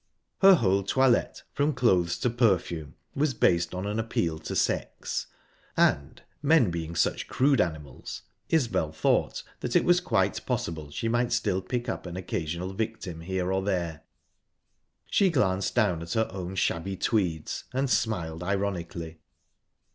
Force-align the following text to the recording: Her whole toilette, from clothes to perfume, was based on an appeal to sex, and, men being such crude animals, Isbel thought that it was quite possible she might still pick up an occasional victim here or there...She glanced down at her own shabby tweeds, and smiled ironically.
Her 0.39 0.55
whole 0.55 0.81
toilette, 0.81 1.43
from 1.53 1.73
clothes 1.75 2.17
to 2.21 2.31
perfume, 2.31 2.95
was 3.13 3.35
based 3.35 3.75
on 3.75 3.85
an 3.85 3.99
appeal 3.99 4.39
to 4.39 4.55
sex, 4.55 5.27
and, 5.77 6.23
men 6.41 6.71
being 6.71 6.95
such 6.95 7.27
crude 7.27 7.61
animals, 7.61 8.23
Isbel 8.49 8.93
thought 8.93 9.43
that 9.59 9.75
it 9.75 9.85
was 9.85 9.99
quite 10.01 10.43
possible 10.47 10.89
she 10.89 11.07
might 11.07 11.31
still 11.31 11.61
pick 11.61 11.87
up 11.87 12.07
an 12.07 12.17
occasional 12.17 12.73
victim 12.73 13.21
here 13.21 13.51
or 13.53 13.61
there...She 13.61 15.29
glanced 15.29 15.75
down 15.75 16.01
at 16.01 16.13
her 16.13 16.27
own 16.31 16.55
shabby 16.55 16.97
tweeds, 16.97 17.65
and 17.71 17.87
smiled 17.87 18.41
ironically. 18.41 19.19